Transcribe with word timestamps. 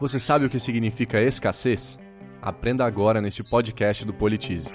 Você 0.00 0.18
sabe 0.18 0.46
o 0.46 0.48
que 0.48 0.58
significa 0.58 1.20
escassez? 1.20 1.98
Aprenda 2.40 2.86
agora 2.86 3.20
neste 3.20 3.44
podcast 3.44 4.02
do 4.06 4.14
Politize. 4.14 4.70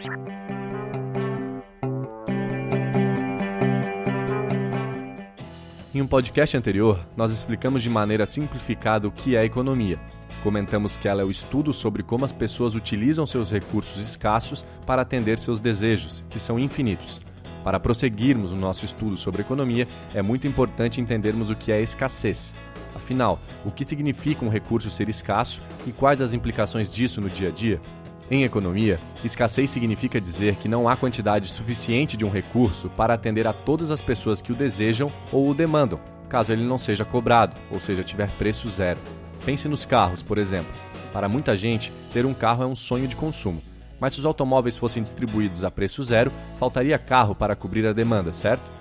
Em 5.92 6.00
um 6.00 6.06
podcast 6.06 6.56
anterior, 6.56 7.04
nós 7.18 7.34
explicamos 7.34 7.82
de 7.82 7.90
maneira 7.90 8.28
simplificada 8.28 9.08
o 9.08 9.12
que 9.12 9.36
é 9.36 9.44
economia. 9.44 10.00
Comentamos 10.44 10.96
que 10.96 11.08
ela 11.08 11.24
é 11.24 11.26
o 11.26 11.32
estudo 11.32 11.74
sobre 11.74 12.04
como 12.04 12.24
as 12.24 12.32
pessoas 12.32 12.76
utilizam 12.76 13.26
seus 13.26 13.50
recursos 13.50 13.98
escassos 13.98 14.64
para 14.86 15.02
atender 15.02 15.40
seus 15.40 15.60
desejos, 15.60 16.24
que 16.30 16.40
são 16.40 16.60
infinitos. 16.60 17.20
Para 17.66 17.80
prosseguirmos 17.80 18.52
o 18.52 18.56
nosso 18.56 18.86
estudo 18.86 19.18
sobre 19.18 19.42
economia, 19.42 19.88
é 20.14 20.22
muito 20.22 20.46
importante 20.46 21.02
entendermos 21.02 21.50
o 21.50 21.56
que 21.56 21.72
é 21.72 21.82
escassez. 21.82 22.54
Afinal, 22.94 23.40
o 23.66 23.72
que 23.72 23.84
significa 23.84 24.46
um 24.46 24.50
recurso 24.50 24.92
ser 24.92 25.10
escasso 25.10 25.64
e 25.84 25.92
quais 25.92 26.22
as 26.22 26.36
implicações 26.36 26.92
disso 26.92 27.20
no 27.20 27.28
dia 27.28 27.50
a 27.50 27.52
dia? 27.52 27.82
Em 28.30 28.44
economia, 28.44 29.00
escassez 29.24 29.72
significa 29.72 30.22
dizer 30.22 30.58
que 30.58 30.70
não 30.70 30.88
há 30.88 30.96
quantidade 30.96 31.48
suficiente 31.48 32.16
de 32.16 32.24
um 32.24 32.30
recurso 32.30 32.88
para 32.92 33.16
atender 33.16 33.48
a 33.48 33.54
todas 33.54 33.90
as 33.90 34.02
pessoas 34.02 34.42
que 34.42 34.52
o 34.52 34.56
desejam 34.56 35.12
ou 35.32 35.50
o 35.50 35.56
demandam, 35.56 36.00
caso 36.30 36.52
ele 36.52 36.64
não 36.64 36.78
seja 36.78 37.04
cobrado, 37.04 37.58
ou 37.72 37.80
seja, 37.80 38.04
tiver 38.04 38.30
preço 38.38 38.70
zero. 38.70 39.00
Pense 39.44 39.68
nos 39.68 39.88
carros, 39.88 40.22
por 40.22 40.38
exemplo. 40.38 40.72
Para 41.12 41.28
muita 41.28 41.56
gente, 41.56 41.92
ter 42.14 42.28
um 42.28 42.34
carro 42.34 42.62
é 42.62 42.68
um 42.68 42.76
sonho 42.76 43.08
de 43.08 43.16
consumo. 43.16 43.60
Mas 44.00 44.14
se 44.14 44.20
os 44.20 44.26
automóveis 44.26 44.78
fossem 44.78 45.02
distribuídos 45.02 45.64
a 45.64 45.72
preço 45.72 46.04
zero, 46.04 46.32
faltaria 46.58 46.98
carro 46.98 47.34
para 47.34 47.56
cobrir 47.56 47.86
a 47.88 47.94
demanda, 47.94 48.34
certo? 48.34 48.72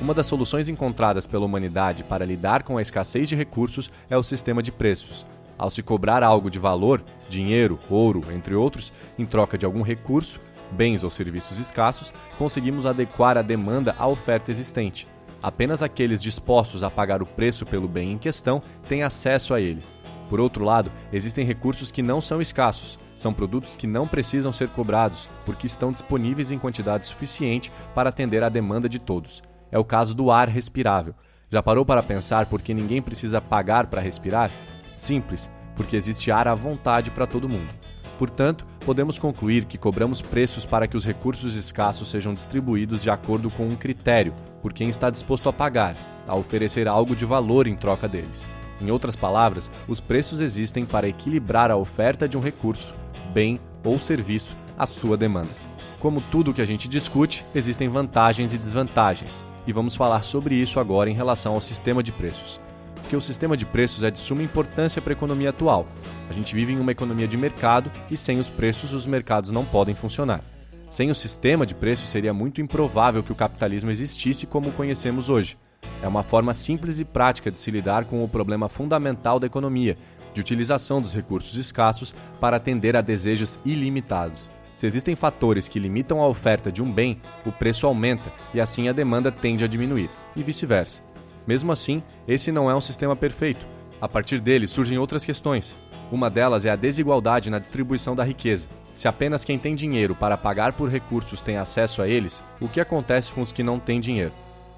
Uma 0.00 0.14
das 0.14 0.26
soluções 0.26 0.68
encontradas 0.68 1.26
pela 1.26 1.44
humanidade 1.44 2.04
para 2.04 2.24
lidar 2.24 2.62
com 2.62 2.78
a 2.78 2.82
escassez 2.82 3.28
de 3.28 3.36
recursos 3.36 3.90
é 4.08 4.16
o 4.16 4.22
sistema 4.22 4.62
de 4.62 4.72
preços. 4.72 5.26
Ao 5.58 5.68
se 5.68 5.82
cobrar 5.82 6.22
algo 6.22 6.50
de 6.50 6.58
valor, 6.58 7.04
dinheiro, 7.28 7.78
ouro, 7.90 8.24
entre 8.32 8.54
outros, 8.54 8.92
em 9.18 9.26
troca 9.26 9.58
de 9.58 9.66
algum 9.66 9.82
recurso, 9.82 10.40
bens 10.72 11.04
ou 11.04 11.10
serviços 11.10 11.58
escassos, 11.58 12.14
conseguimos 12.38 12.86
adequar 12.86 13.36
a 13.36 13.42
demanda 13.42 13.94
à 13.98 14.06
oferta 14.06 14.50
existente. 14.50 15.06
Apenas 15.42 15.82
aqueles 15.82 16.22
dispostos 16.22 16.82
a 16.82 16.90
pagar 16.90 17.20
o 17.20 17.26
preço 17.26 17.66
pelo 17.66 17.88
bem 17.88 18.12
em 18.12 18.18
questão 18.18 18.62
têm 18.88 19.02
acesso 19.02 19.52
a 19.52 19.60
ele. 19.60 19.82
Por 20.30 20.40
outro 20.40 20.64
lado, 20.64 20.90
existem 21.12 21.44
recursos 21.44 21.90
que 21.90 22.02
não 22.02 22.20
são 22.20 22.40
escassos, 22.40 22.98
são 23.20 23.32
produtos 23.32 23.76
que 23.76 23.86
não 23.86 24.08
precisam 24.08 24.52
ser 24.52 24.68
cobrados, 24.68 25.28
porque 25.44 25.66
estão 25.66 25.92
disponíveis 25.92 26.50
em 26.50 26.58
quantidade 26.58 27.06
suficiente 27.06 27.70
para 27.94 28.08
atender 28.08 28.42
à 28.42 28.48
demanda 28.48 28.88
de 28.88 28.98
todos 28.98 29.42
é 29.70 29.78
o 29.78 29.84
caso 29.84 30.14
do 30.14 30.30
ar 30.30 30.48
respirável. 30.48 31.14
Já 31.48 31.62
parou 31.62 31.84
para 31.84 32.02
pensar 32.02 32.46
por 32.46 32.62
que 32.62 32.74
ninguém 32.74 33.02
precisa 33.02 33.40
pagar 33.40 33.86
para 33.86 34.00
respirar? 34.00 34.50
Simples, 34.96 35.50
porque 35.74 35.96
existe 35.96 36.30
ar 36.30 36.48
à 36.48 36.54
vontade 36.54 37.10
para 37.10 37.26
todo 37.26 37.48
mundo. 37.48 37.72
Portanto, 38.18 38.66
podemos 38.84 39.18
concluir 39.18 39.64
que 39.64 39.78
cobramos 39.78 40.20
preços 40.20 40.66
para 40.66 40.86
que 40.86 40.96
os 40.96 41.06
recursos 41.06 41.56
escassos 41.56 42.10
sejam 42.10 42.34
distribuídos 42.34 43.02
de 43.02 43.10
acordo 43.10 43.50
com 43.50 43.66
um 43.66 43.76
critério, 43.76 44.34
por 44.60 44.72
quem 44.72 44.90
está 44.90 45.08
disposto 45.08 45.48
a 45.48 45.52
pagar, 45.52 45.96
a 46.26 46.36
oferecer 46.36 46.86
algo 46.86 47.16
de 47.16 47.24
valor 47.24 47.66
em 47.66 47.74
troca 47.74 48.06
deles. 48.06 48.46
Em 48.80 48.90
outras 48.90 49.14
palavras, 49.16 49.70
os 49.86 50.00
preços 50.00 50.40
existem 50.40 50.84
para 50.84 51.08
equilibrar 51.08 51.70
a 51.70 51.76
oferta 51.76 52.28
de 52.28 52.36
um 52.36 52.40
recurso, 52.40 52.94
bem 53.32 53.60
ou 53.84 53.98
serviço 53.98 54.56
à 54.78 54.86
sua 54.86 55.16
demanda. 55.16 55.50
Como 55.98 56.20
tudo 56.20 56.54
que 56.54 56.62
a 56.62 56.66
gente 56.66 56.88
discute, 56.88 57.44
existem 57.54 57.88
vantagens 57.88 58.54
e 58.54 58.58
desvantagens, 58.58 59.46
e 59.66 59.72
vamos 59.72 59.94
falar 59.94 60.22
sobre 60.22 60.54
isso 60.54 60.80
agora 60.80 61.10
em 61.10 61.14
relação 61.14 61.54
ao 61.54 61.60
sistema 61.60 62.02
de 62.02 62.10
preços. 62.10 62.58
Porque 62.94 63.16
o 63.16 63.20
sistema 63.20 63.56
de 63.56 63.66
preços 63.66 64.02
é 64.02 64.10
de 64.10 64.18
suma 64.18 64.42
importância 64.42 65.02
para 65.02 65.12
a 65.12 65.16
economia 65.16 65.50
atual. 65.50 65.86
A 66.28 66.32
gente 66.32 66.54
vive 66.54 66.72
em 66.72 66.78
uma 66.78 66.92
economia 66.92 67.28
de 67.28 67.36
mercado 67.36 67.90
e 68.10 68.16
sem 68.16 68.38
os 68.38 68.48
preços 68.48 68.92
os 68.92 69.06
mercados 69.06 69.50
não 69.50 69.64
podem 69.64 69.94
funcionar. 69.94 70.42
Sem 70.90 71.10
o 71.10 71.14
sistema 71.14 71.66
de 71.66 71.74
preços 71.74 72.08
seria 72.08 72.32
muito 72.32 72.60
improvável 72.60 73.22
que 73.22 73.32
o 73.32 73.34
capitalismo 73.34 73.90
existisse 73.90 74.46
como 74.46 74.68
o 74.68 74.72
conhecemos 74.72 75.28
hoje. 75.28 75.58
É 76.02 76.08
uma 76.08 76.22
forma 76.22 76.54
simples 76.54 76.98
e 76.98 77.04
prática 77.04 77.50
de 77.50 77.58
se 77.58 77.70
lidar 77.70 78.04
com 78.04 78.24
o 78.24 78.28
problema 78.28 78.68
fundamental 78.68 79.38
da 79.38 79.46
economia, 79.46 79.96
de 80.32 80.40
utilização 80.40 81.00
dos 81.00 81.14
recursos 81.14 81.56
escassos 81.56 82.14
para 82.40 82.56
atender 82.56 82.96
a 82.96 83.00
desejos 83.00 83.58
ilimitados. 83.64 84.50
Se 84.72 84.86
existem 84.86 85.14
fatores 85.14 85.68
que 85.68 85.78
limitam 85.78 86.22
a 86.22 86.28
oferta 86.28 86.72
de 86.72 86.82
um 86.82 86.90
bem, 86.90 87.20
o 87.44 87.52
preço 87.52 87.86
aumenta 87.86 88.32
e 88.54 88.60
assim 88.60 88.88
a 88.88 88.92
demanda 88.92 89.30
tende 89.30 89.64
a 89.64 89.66
diminuir, 89.66 90.10
e 90.34 90.42
vice-versa. 90.42 91.02
Mesmo 91.46 91.72
assim, 91.72 92.02
esse 92.26 92.50
não 92.50 92.70
é 92.70 92.74
um 92.74 92.80
sistema 92.80 93.14
perfeito. 93.14 93.66
A 94.00 94.08
partir 94.08 94.38
dele 94.40 94.66
surgem 94.66 94.96
outras 94.96 95.24
questões. 95.24 95.76
Uma 96.10 96.30
delas 96.30 96.64
é 96.64 96.70
a 96.70 96.76
desigualdade 96.76 97.50
na 97.50 97.58
distribuição 97.58 98.16
da 98.16 98.24
riqueza. 98.24 98.68
Se 98.94 99.06
apenas 99.06 99.44
quem 99.44 99.58
tem 99.58 99.74
dinheiro 99.74 100.14
para 100.14 100.36
pagar 100.36 100.72
por 100.72 100.88
recursos 100.88 101.42
tem 101.42 101.56
acesso 101.56 102.00
a 102.00 102.08
eles, 102.08 102.42
o 102.60 102.68
que 102.68 102.80
acontece 102.80 103.32
com 103.32 103.40
os 103.40 103.52
que 103.52 103.62
não 103.62 103.78
têm 103.78 104.00
dinheiro? 104.00 104.32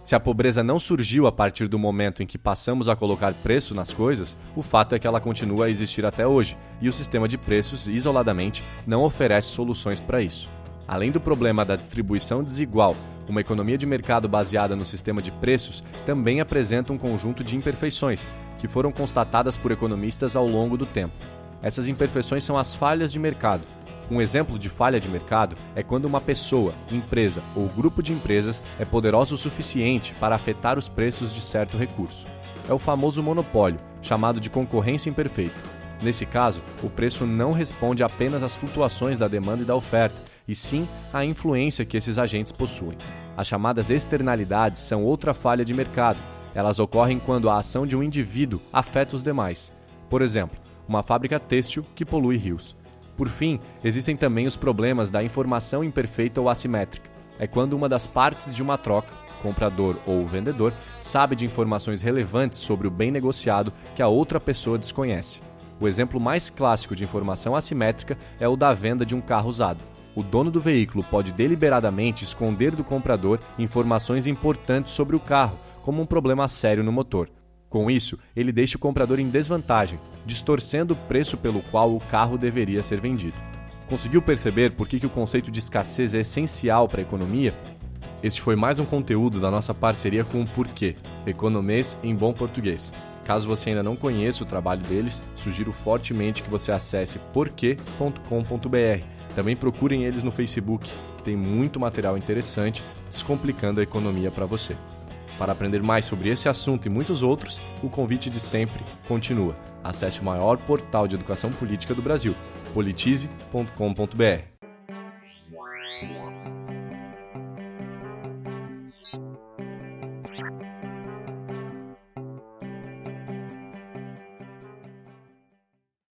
Se 0.04 0.16
a 0.16 0.20
pobreza 0.20 0.64
não 0.64 0.80
surgiu 0.80 1.28
a 1.28 1.32
partir 1.32 1.68
do 1.68 1.78
momento 1.78 2.22
em 2.22 2.26
que 2.26 2.36
passamos 2.36 2.88
a 2.88 2.96
colocar 2.96 3.32
preço 3.34 3.72
nas 3.72 3.94
coisas, 3.94 4.36
o 4.56 4.62
fato 4.62 4.94
é 4.94 4.98
que 4.98 5.06
ela 5.06 5.20
continua 5.20 5.66
a 5.66 5.70
existir 5.70 6.04
até 6.04 6.26
hoje, 6.26 6.58
e 6.80 6.88
o 6.88 6.92
sistema 6.92 7.28
de 7.28 7.38
preços, 7.38 7.86
isoladamente, 7.86 8.64
não 8.84 9.04
oferece 9.04 9.48
soluções 9.48 10.00
para 10.00 10.20
isso. 10.20 10.50
Além 10.88 11.12
do 11.12 11.20
problema 11.20 11.64
da 11.64 11.76
distribuição 11.76 12.42
desigual, 12.42 12.96
uma 13.28 13.40
economia 13.40 13.78
de 13.78 13.86
mercado 13.86 14.28
baseada 14.28 14.74
no 14.74 14.84
sistema 14.84 15.22
de 15.22 15.30
preços 15.30 15.84
também 16.04 16.40
apresenta 16.40 16.92
um 16.92 16.98
conjunto 16.98 17.44
de 17.44 17.56
imperfeições, 17.56 18.26
que 18.58 18.66
foram 18.66 18.90
constatadas 18.90 19.56
por 19.56 19.70
economistas 19.70 20.34
ao 20.34 20.46
longo 20.46 20.76
do 20.76 20.84
tempo. 20.84 21.14
Essas 21.62 21.86
imperfeições 21.86 22.42
são 22.42 22.58
as 22.58 22.74
falhas 22.74 23.12
de 23.12 23.20
mercado, 23.20 23.62
um 24.12 24.20
exemplo 24.20 24.58
de 24.58 24.68
falha 24.68 25.00
de 25.00 25.08
mercado 25.08 25.56
é 25.74 25.82
quando 25.82 26.04
uma 26.04 26.20
pessoa, 26.20 26.74
empresa 26.90 27.42
ou 27.56 27.66
grupo 27.66 28.02
de 28.02 28.12
empresas 28.12 28.62
é 28.78 28.84
poderoso 28.84 29.34
o 29.34 29.38
suficiente 29.38 30.14
para 30.20 30.34
afetar 30.34 30.76
os 30.76 30.86
preços 30.86 31.32
de 31.32 31.40
certo 31.40 31.78
recurso. 31.78 32.26
É 32.68 32.74
o 32.74 32.78
famoso 32.78 33.22
monopólio, 33.22 33.80
chamado 34.02 34.38
de 34.38 34.50
concorrência 34.50 35.08
imperfeita. 35.08 35.58
Nesse 36.02 36.26
caso, 36.26 36.60
o 36.82 36.90
preço 36.90 37.24
não 37.26 37.52
responde 37.52 38.04
apenas 38.04 38.42
às 38.42 38.54
flutuações 38.54 39.18
da 39.18 39.28
demanda 39.28 39.62
e 39.62 39.66
da 39.66 39.74
oferta, 39.74 40.20
e 40.46 40.54
sim 40.54 40.86
à 41.10 41.24
influência 41.24 41.86
que 41.86 41.96
esses 41.96 42.18
agentes 42.18 42.52
possuem. 42.52 42.98
As 43.34 43.46
chamadas 43.46 43.88
externalidades 43.88 44.82
são 44.82 45.02
outra 45.02 45.32
falha 45.32 45.64
de 45.64 45.72
mercado. 45.72 46.22
Elas 46.54 46.78
ocorrem 46.78 47.18
quando 47.18 47.48
a 47.48 47.56
ação 47.56 47.86
de 47.86 47.96
um 47.96 48.02
indivíduo 48.02 48.60
afeta 48.70 49.16
os 49.16 49.22
demais. 49.22 49.72
Por 50.10 50.20
exemplo, 50.20 50.60
uma 50.86 51.02
fábrica 51.02 51.40
têxtil 51.40 51.86
que 51.94 52.04
polui 52.04 52.36
rios. 52.36 52.76
Por 53.22 53.28
fim, 53.28 53.60
existem 53.84 54.16
também 54.16 54.48
os 54.48 54.56
problemas 54.56 55.08
da 55.08 55.22
informação 55.22 55.84
imperfeita 55.84 56.40
ou 56.40 56.48
assimétrica. 56.48 57.08
É 57.38 57.46
quando 57.46 57.74
uma 57.74 57.88
das 57.88 58.04
partes 58.04 58.52
de 58.52 58.60
uma 58.60 58.76
troca, 58.76 59.14
comprador 59.40 59.96
ou 60.04 60.26
vendedor, 60.26 60.74
sabe 60.98 61.36
de 61.36 61.46
informações 61.46 62.02
relevantes 62.02 62.58
sobre 62.58 62.88
o 62.88 62.90
bem 62.90 63.12
negociado 63.12 63.72
que 63.94 64.02
a 64.02 64.08
outra 64.08 64.40
pessoa 64.40 64.76
desconhece. 64.76 65.40
O 65.78 65.86
exemplo 65.86 66.18
mais 66.18 66.50
clássico 66.50 66.96
de 66.96 67.04
informação 67.04 67.54
assimétrica 67.54 68.18
é 68.40 68.48
o 68.48 68.56
da 68.56 68.74
venda 68.74 69.06
de 69.06 69.14
um 69.14 69.20
carro 69.20 69.48
usado. 69.48 69.84
O 70.16 70.24
dono 70.24 70.50
do 70.50 70.58
veículo 70.58 71.04
pode 71.08 71.32
deliberadamente 71.32 72.24
esconder 72.24 72.74
do 72.74 72.82
comprador 72.82 73.38
informações 73.56 74.26
importantes 74.26 74.92
sobre 74.92 75.14
o 75.14 75.20
carro, 75.20 75.60
como 75.82 76.02
um 76.02 76.06
problema 76.06 76.48
sério 76.48 76.82
no 76.82 76.90
motor. 76.90 77.30
Com 77.72 77.90
isso, 77.90 78.18
ele 78.36 78.52
deixa 78.52 78.76
o 78.76 78.78
comprador 78.78 79.18
em 79.18 79.30
desvantagem, 79.30 79.98
distorcendo 80.26 80.92
o 80.92 80.96
preço 81.08 81.38
pelo 81.38 81.62
qual 81.62 81.96
o 81.96 82.00
carro 82.00 82.36
deveria 82.36 82.82
ser 82.82 83.00
vendido. 83.00 83.36
Conseguiu 83.88 84.20
perceber 84.20 84.72
por 84.72 84.86
que, 84.86 85.00
que 85.00 85.06
o 85.06 85.10
conceito 85.10 85.50
de 85.50 85.58
escassez 85.58 86.14
é 86.14 86.20
essencial 86.20 86.86
para 86.86 87.00
a 87.00 87.02
economia? 87.02 87.54
Este 88.22 88.42
foi 88.42 88.56
mais 88.56 88.78
um 88.78 88.84
conteúdo 88.84 89.40
da 89.40 89.50
nossa 89.50 89.72
parceria 89.72 90.22
com 90.22 90.42
o 90.42 90.46
Porquê, 90.46 90.96
Economês 91.26 91.96
em 92.02 92.14
Bom 92.14 92.34
Português. 92.34 92.92
Caso 93.24 93.48
você 93.48 93.70
ainda 93.70 93.82
não 93.82 93.96
conheça 93.96 94.44
o 94.44 94.46
trabalho 94.46 94.82
deles, 94.82 95.22
sugiro 95.34 95.72
fortemente 95.72 96.42
que 96.42 96.50
você 96.50 96.72
acesse 96.72 97.18
porquê.com.br. 97.32 99.06
Também 99.34 99.56
procurem 99.56 100.04
eles 100.04 100.22
no 100.22 100.30
Facebook, 100.30 100.90
que 101.16 101.24
tem 101.24 101.36
muito 101.36 101.80
material 101.80 102.18
interessante 102.18 102.84
descomplicando 103.08 103.80
a 103.80 103.82
economia 103.82 104.30
para 104.30 104.44
você. 104.44 104.76
Para 105.38 105.52
aprender 105.52 105.82
mais 105.82 106.04
sobre 106.04 106.28
esse 106.28 106.48
assunto 106.48 106.86
e 106.86 106.90
muitos 106.90 107.22
outros, 107.22 107.60
o 107.82 107.88
convite 107.88 108.30
de 108.30 108.38
sempre 108.38 108.84
continua. 109.08 109.56
Acesse 109.82 110.20
o 110.20 110.24
maior 110.24 110.58
portal 110.58 111.08
de 111.08 111.16
educação 111.16 111.50
política 111.50 111.94
do 111.94 112.02
Brasil, 112.02 112.34
politize.com.br. 112.72 114.52